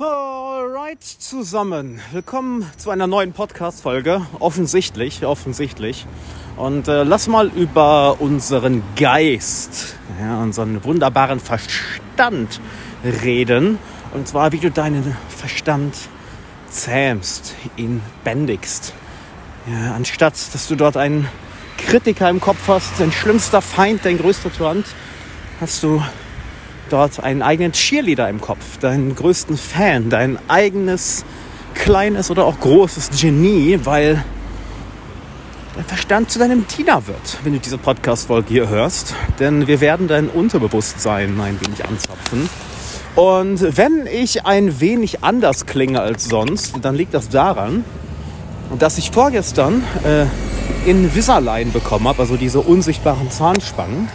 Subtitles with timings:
[0.00, 2.00] Alright zusammen.
[2.10, 4.22] Willkommen zu einer neuen Podcast-Folge.
[4.38, 6.06] Offensichtlich, offensichtlich.
[6.56, 12.62] Und äh, lass mal über unseren Geist, ja, unseren wunderbaren Verstand
[13.04, 13.78] reden.
[14.14, 15.94] Und zwar, wie du deinen Verstand
[16.70, 18.94] zähmst, ihn bändigst.
[19.70, 21.28] Ja, anstatt, dass du dort einen
[21.76, 24.82] Kritiker im Kopf hast, dein schlimmster Feind, dein größter Tyrann,
[25.60, 26.02] hast du
[26.92, 31.24] dort einen eigenen Cheerleader im Kopf, deinen größten Fan, dein eigenes
[31.74, 34.24] kleines oder auch großes Genie, weil
[35.76, 39.14] der Verstand zu deinem Diener wird, wenn du diese Podcast-Folge hier hörst.
[39.38, 42.48] Denn wir werden dein Unterbewusstsein ein wenig anzapfen.
[43.14, 47.84] Und wenn ich ein wenig anders klinge als sonst, dann liegt das daran,
[48.78, 50.26] dass ich vorgestern äh,
[50.88, 54.08] Invisalign bekommen habe, also diese unsichtbaren Zahnspangen,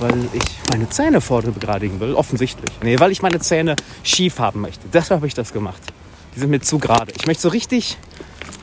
[0.00, 2.70] weil ich meine Zähne vorne begradigen will, offensichtlich.
[2.82, 4.88] Nee, weil ich meine Zähne schief haben möchte.
[4.92, 5.80] Deshalb habe ich das gemacht.
[6.34, 7.12] Die sind mir zu gerade.
[7.16, 7.98] Ich möchte so richtig,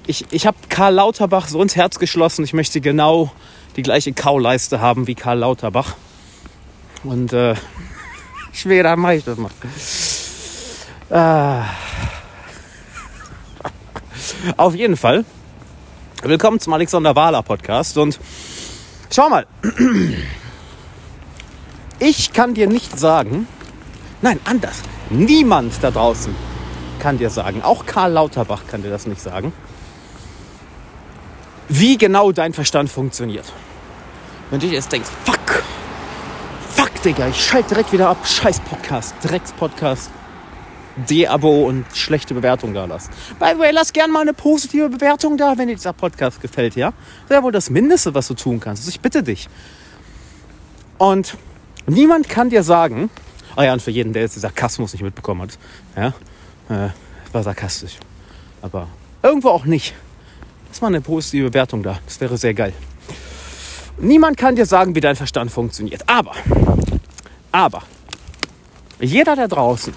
[0.07, 2.43] ich, ich habe Karl Lauterbach so ins Herz geschlossen.
[2.43, 3.31] Ich möchte genau
[3.75, 5.95] die gleiche Kauleiste haben wie Karl Lauterbach.
[7.03, 7.55] Und äh,
[8.53, 9.51] schwer, mache ich das mal.
[11.09, 11.65] Ah.
[14.57, 15.23] Auf jeden Fall.
[16.23, 17.97] Willkommen zum Alexander Wahler Podcast.
[17.97, 18.19] Und
[19.11, 19.45] schau mal.
[21.99, 23.47] Ich kann dir nicht sagen,
[24.21, 24.83] nein, anders.
[25.09, 26.35] Niemand da draußen
[26.99, 29.53] kann dir sagen, auch Karl Lauterbach kann dir das nicht sagen,
[31.69, 33.51] wie genau dein Verstand funktioniert.
[34.49, 35.63] Wenn du dir jetzt denkst, fuck,
[36.69, 40.09] fuck, Digga, ich schalte direkt wieder ab, scheiß Podcast, Drecks-Podcast,
[41.09, 43.11] De-Abo und schlechte Bewertung da lassen.
[43.39, 46.75] By the way, lass gerne mal eine positive Bewertung da, wenn dir dieser Podcast gefällt,
[46.75, 46.93] ja?
[47.27, 48.81] Das ja wohl das Mindeste, was du tun kannst.
[48.81, 49.47] Also ich bitte dich.
[50.97, 51.37] Und
[51.87, 53.09] niemand kann dir sagen,
[53.55, 55.57] ah ja, und für jeden, der jetzt den Sarkasmus nicht mitbekommen hat,
[55.95, 56.07] ja,
[56.69, 56.89] äh,
[57.31, 57.97] war sarkastisch.
[58.61, 58.87] Aber
[59.23, 59.93] irgendwo auch nicht.
[60.69, 61.99] Lass mal eine positive Bewertung da.
[62.05, 62.73] Das wäre sehr geil.
[63.99, 66.03] Niemand kann dir sagen, wie dein Verstand funktioniert.
[66.07, 66.33] Aber,
[67.51, 67.81] aber,
[68.99, 69.93] jeder da draußen,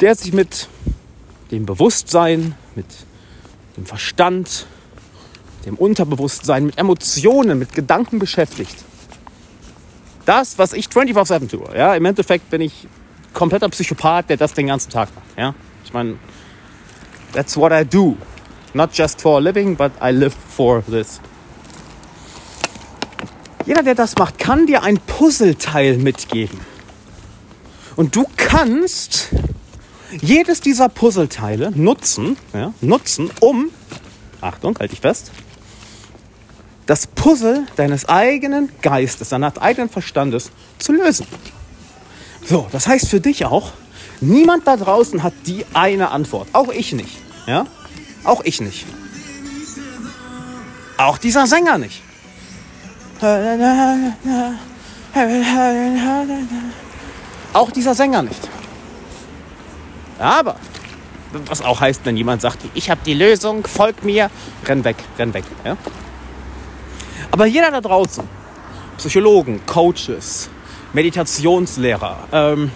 [0.00, 0.68] der sich mit
[1.50, 2.86] dem Bewusstsein, mit
[3.76, 4.66] dem Verstand,
[5.66, 8.76] dem Unterbewusstsein, mit Emotionen, mit Gedanken beschäftigt.
[10.30, 11.76] Das, was ich 24-7 tue.
[11.76, 12.86] Ja, Im Endeffekt bin ich
[13.32, 15.26] kompletter Psychopath, der das den ganzen Tag macht.
[15.36, 15.56] Ja?
[15.84, 16.18] Ich meine,
[17.32, 18.16] that's what I do.
[18.72, 21.20] Not just for a living, but I live for this.
[23.66, 26.60] Jeder, der das macht, kann dir ein Puzzleteil mitgeben.
[27.96, 29.30] Und du kannst
[30.20, 33.70] jedes dieser Puzzleteile nutzen, ja, nutzen, um,
[34.40, 35.32] Achtung, halte ich fest,
[36.90, 41.24] das Puzzle deines eigenen Geistes, deines eigenen Verstandes zu lösen.
[42.44, 43.70] So, das heißt für dich auch,
[44.20, 46.48] niemand da draußen hat die eine Antwort.
[46.52, 47.16] Auch ich nicht.
[47.46, 47.68] Ja?
[48.24, 48.86] Auch ich nicht.
[50.96, 52.02] Auch dieser Sänger nicht.
[57.52, 58.48] Auch dieser Sänger nicht.
[60.18, 60.56] Aber,
[61.46, 64.28] was auch heißt, wenn jemand sagt, ich habe die Lösung, folg mir,
[64.66, 65.44] renn weg, renn weg.
[65.64, 65.76] Ja?
[67.30, 68.24] Aber jeder da draußen,
[68.98, 70.50] Psychologen, Coaches,
[70.92, 72.70] Meditationslehrer, ähm,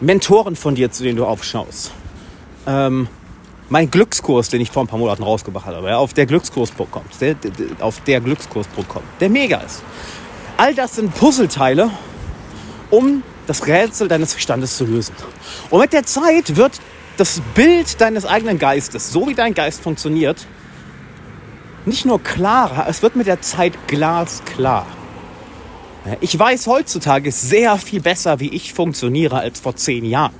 [0.00, 1.92] Mentoren von dir, zu denen du aufschaust,
[2.66, 3.08] ähm,
[3.68, 7.50] mein Glückskurs, den ich vor ein paar Monaten rausgebracht habe, auf der Glückskurs.com, der, der,
[7.80, 9.82] auf der Glückskurs.com, der mega ist.
[10.56, 11.90] All das sind Puzzleteile,
[12.90, 15.14] um das Rätsel deines Verstandes zu lösen.
[15.70, 16.80] Und mit der Zeit wird
[17.16, 20.46] das Bild deines eigenen Geistes, so wie dein Geist funktioniert,
[21.86, 24.86] nicht nur klarer, es wird mit der Zeit glasklar.
[26.20, 30.34] Ich weiß heutzutage sehr viel besser, wie ich funktioniere, als vor zehn Jahren.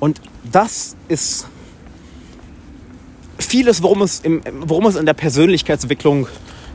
[0.00, 0.20] Und
[0.50, 1.46] das ist
[3.38, 6.26] vieles, worum es, im, worum es in der Persönlichkeitsentwicklung,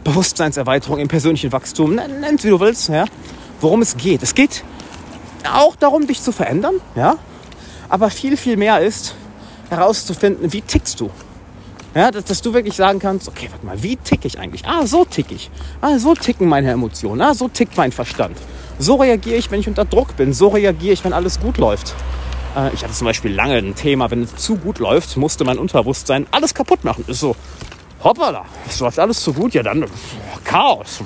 [0.04, 3.06] Bewusstseinserweiterung, im persönlichen Wachstum, nennt wie du willst, ja,
[3.62, 4.24] worum es geht.
[4.24, 4.64] Es geht
[5.54, 7.18] auch darum, dich zu verändern, ja,
[7.88, 9.16] aber viel, viel mehr ist
[9.70, 11.12] herauszufinden, wie tickst du.
[11.96, 14.66] Ja, dass, dass, du wirklich sagen kannst, okay, warte mal, wie ticke ich eigentlich?
[14.68, 15.50] Ah, so ticke ich.
[15.82, 17.22] Ah, so ticken meine Emotionen.
[17.22, 18.38] Ah, so tickt mein Verstand.
[18.78, 20.32] So reagiere ich, wenn ich unter Druck bin.
[20.32, 21.96] So reagiere ich, wenn alles gut läuft.
[22.56, 25.58] Äh, ich hatte zum Beispiel lange ein Thema, wenn es zu gut läuft, musste mein
[25.58, 27.06] Unterbewusstsein alles kaputt machen.
[27.08, 27.36] Ist so,
[28.04, 29.86] hoppala, es läuft alles zu gut, ja dann,
[30.44, 31.02] Chaos.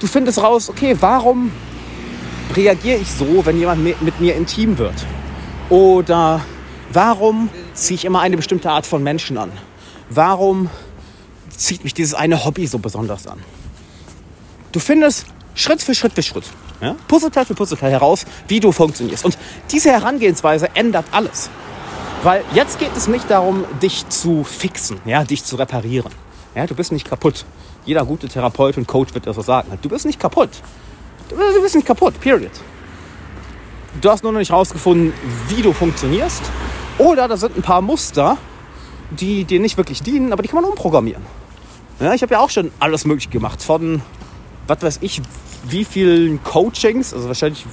[0.00, 1.50] Du findest raus, okay, warum
[2.54, 4.94] reagiere ich so, wenn jemand mit mir intim wird?
[5.70, 6.40] Oder
[6.92, 9.50] Warum ziehe ich immer eine bestimmte Art von Menschen an?
[10.10, 10.70] Warum
[11.56, 13.40] zieht mich dieses eine Hobby so besonders an?
[14.72, 16.44] Du findest Schritt für Schritt für Schritt,
[16.80, 16.96] Ja?
[17.08, 19.24] Puzzleteil für Puzzleteil heraus, wie du funktionierst.
[19.24, 19.38] Und
[19.70, 21.50] diese Herangehensweise ändert alles.
[22.22, 26.10] Weil jetzt geht es nicht darum, dich zu fixen, ja, dich zu reparieren.
[26.54, 27.44] Ja, du bist nicht kaputt.
[27.84, 29.78] Jeder gute Therapeut und Coach wird das so sagen.
[29.82, 30.50] Du bist nicht kaputt.
[31.28, 32.50] Du bist nicht kaputt, period.
[34.00, 35.12] Du hast nur noch nicht rausgefunden,
[35.48, 36.42] wie du funktionierst.
[36.98, 38.38] Oder da sind ein paar Muster,
[39.10, 41.22] die dir nicht wirklich dienen, aber die kann man umprogrammieren.
[42.00, 43.62] Ja, ich habe ja auch schon alles Mögliche gemacht.
[43.62, 44.02] Von,
[44.66, 45.20] was weiß ich,
[45.68, 47.66] wie vielen Coachings, also wahrscheinlich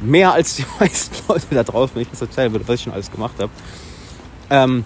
[0.00, 2.92] mehr als die meisten Leute da draußen, wenn ich das erzählen würde, was ich schon
[2.92, 3.50] alles gemacht habe.
[4.50, 4.84] Ähm,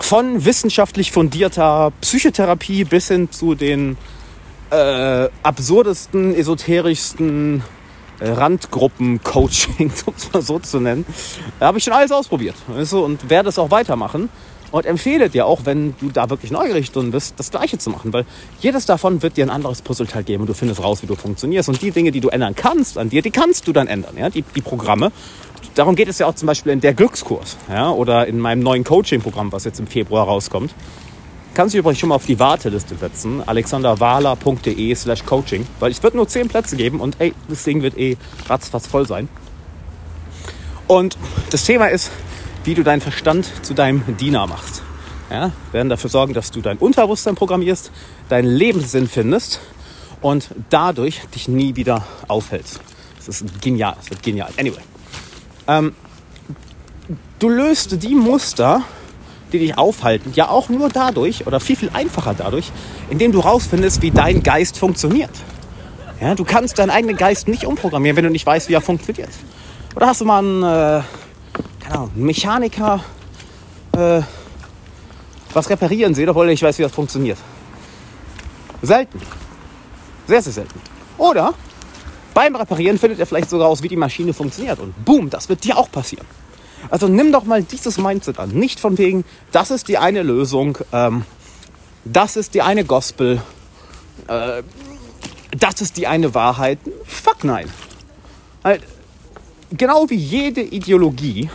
[0.00, 3.96] von wissenschaftlich fundierter Psychotherapie bis hin zu den
[4.70, 7.62] äh, absurdesten, esoterischsten
[8.30, 11.04] Randgruppen-Coaching, um es mal so zu nennen,
[11.58, 12.54] da habe ich schon alles ausprobiert.
[12.68, 14.28] Weißt du, und werde es auch weitermachen.
[14.70, 18.10] Und empfehle dir auch, wenn du da wirklich neugierig drin bist, das Gleiche zu machen.
[18.14, 18.24] Weil
[18.60, 21.68] jedes davon wird dir ein anderes Puzzleteil geben und du findest raus, wie du funktionierst.
[21.68, 24.16] Und die Dinge, die du ändern kannst an dir, die kannst du dann ändern.
[24.16, 24.30] Ja?
[24.30, 25.12] Die, die Programme.
[25.74, 27.90] Darum geht es ja auch zum Beispiel in der Glückskurs ja?
[27.90, 30.74] oder in meinem neuen Coaching-Programm, was jetzt im Februar rauskommt.
[31.54, 36.14] Kannst du übrigens schon mal auf die Warteliste setzen, alexanderwahler.de slash coaching, weil es wird
[36.14, 38.16] nur 10 Plätze geben und ey, das Ding wird eh
[38.48, 39.28] ratzfatz voll sein.
[40.86, 41.18] Und
[41.50, 42.10] das Thema ist,
[42.64, 44.82] wie du deinen Verstand zu deinem Diener machst.
[45.30, 47.90] Ja, wir werden dafür sorgen, dass du dein Unterbewusstsein programmierst,
[48.30, 49.60] deinen Lebenssinn findest
[50.22, 52.80] und dadurch dich nie wieder aufhältst.
[53.16, 54.50] Das ist genial, das wird genial.
[54.58, 54.80] Anyway,
[55.66, 55.94] ähm,
[57.38, 58.82] du löst die Muster,
[59.52, 62.72] die dich aufhalten, ja auch nur dadurch oder viel, viel einfacher dadurch,
[63.10, 65.30] indem du rausfindest, wie dein Geist funktioniert.
[66.20, 69.30] Ja, du kannst deinen eigenen Geist nicht umprogrammieren, wenn du nicht weißt, wie er funktioniert.
[69.96, 71.02] Oder hast du mal einen, äh,
[71.80, 73.00] keine Ahnung, einen Mechaniker
[73.92, 74.22] äh,
[75.52, 77.38] was reparieren sehen, obwohl er nicht weiß, wie das funktioniert?
[78.80, 79.20] Selten.
[80.26, 80.80] Sehr, sehr selten.
[81.18, 81.54] Oder
[82.34, 84.78] beim Reparieren findet er vielleicht sogar aus, wie die Maschine funktioniert.
[84.78, 86.26] Und boom, das wird dir auch passieren.
[86.90, 88.50] Also nimm doch mal dieses Mindset an.
[88.50, 91.24] Nicht von wegen, das ist die eine Lösung, ähm,
[92.04, 93.42] das ist die eine Gospel,
[94.28, 94.62] äh,
[95.56, 96.78] das ist die eine Wahrheit.
[97.04, 97.68] Fuck nein.
[98.64, 98.82] Halt,
[99.70, 101.50] genau wie jede Ideologie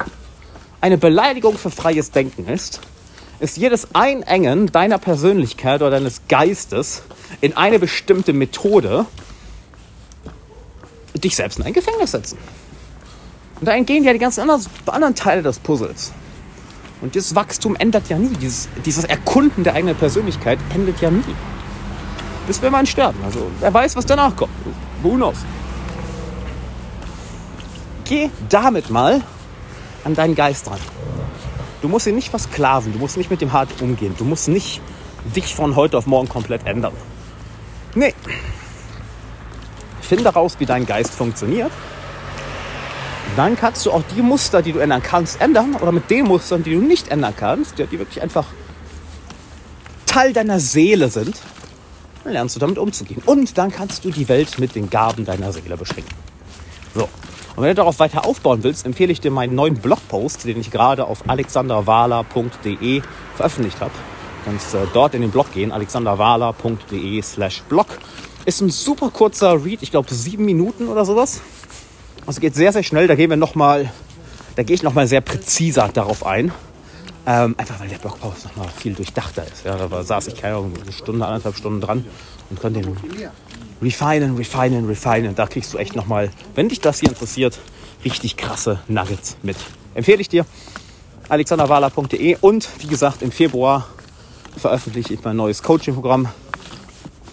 [0.82, 2.82] eine Beleidigung für freies Denken ist,
[3.40, 7.04] ist jedes Einengen deiner Persönlichkeit oder deines Geistes
[7.42, 9.06] in eine bestimmte Methode
[11.14, 12.38] dich selbst in ein Gefängnis setzen.
[13.60, 16.14] Und da entgehen ja die ganzen anderen, anderen Teile des Puzzles.
[17.02, 18.36] Und dieses Wachstum ändert ja nie.
[18.36, 21.24] Dieses, dieses Erkunden der eigenen Persönlichkeit endet ja nie.
[22.46, 23.20] Bis wir mal sterben.
[23.26, 24.52] Also wer weiß, was danach kommt.
[25.04, 25.38] Who knows?
[28.06, 29.22] Geh damit mal
[30.04, 30.80] an deinen Geist ran.
[31.82, 34.82] Du musst ihn nicht versklaven, du musst nicht mit dem hart umgehen, du musst nicht
[35.36, 36.94] dich von heute auf morgen komplett ändern.
[37.94, 38.14] Nee.
[40.02, 41.72] Finde raus, wie dein Geist funktioniert
[43.38, 45.76] dann kannst du auch die Muster, die du ändern kannst, ändern.
[45.76, 48.46] Oder mit den Mustern, die du nicht ändern kannst, die wirklich einfach
[50.08, 51.40] Teil deiner Seele sind,
[52.24, 53.22] dann lernst du damit umzugehen.
[53.26, 56.16] Und dann kannst du die Welt mit den Gaben deiner Seele beschränken.
[56.96, 57.08] So.
[57.56, 60.72] Und wenn du darauf weiter aufbauen willst, empfehle ich dir meinen neuen Blogpost, den ich
[60.72, 63.02] gerade auf alexanderwahler.de
[63.36, 63.92] veröffentlicht habe.
[63.92, 67.88] Du kannst äh, dort in den Blog gehen, alexanderwahler.de slash blog.
[68.46, 71.42] Ist ein super kurzer Read, ich glaube sieben Minuten oder sowas.
[72.28, 73.08] Also geht sehr, sehr schnell.
[73.08, 73.90] Da gehen wir noch mal,
[74.58, 76.52] da gehe ich noch mal sehr präziser darauf ein.
[77.26, 79.66] Ähm, einfach weil der Blogpost noch mal viel durchdachter ist.
[79.66, 82.06] Ja, da saß ich keine Ahnung, eine Stunde, anderthalb Stunden dran
[82.50, 82.98] und konnte den
[83.82, 85.36] refinen, refinen, refinen.
[85.36, 87.60] Da kriegst du echt noch mal, wenn dich das hier interessiert,
[88.04, 89.58] richtig krasse Nuggets mit.
[89.96, 90.46] Empfehle ich dir.
[91.30, 93.88] alexanderwala.de und wie gesagt, im Februar
[94.58, 96.28] veröffentliche ich mein neues Coaching-Programm.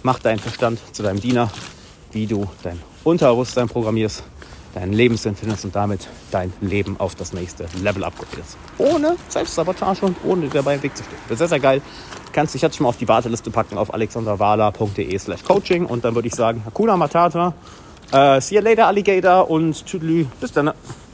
[0.02, 1.50] Mach deinen Verstand zu deinem Diener,
[2.12, 4.24] wie du dein Unterbewusstsein programmierst
[4.74, 4.92] deinen
[5.36, 8.56] findest und damit dein Leben auf das nächste Level upgradest.
[8.78, 11.18] Ohne Selbstsabotage und ohne dabei im Weg zu stehen.
[11.28, 11.82] Das ist sehr, sehr geil.
[12.32, 16.14] Kannst dich jetzt schon mal auf die Warteliste packen auf alexanderwala.de slash coaching und dann
[16.14, 17.54] würde ich sagen, Hakuna Matata,
[18.12, 20.72] uh, see you later Alligator und tschüdelü, bis dann.